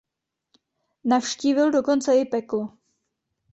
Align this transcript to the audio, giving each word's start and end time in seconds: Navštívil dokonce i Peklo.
Navštívil 1.03 1.71
dokonce 1.71 2.15
i 2.17 2.25
Peklo. 2.25 2.77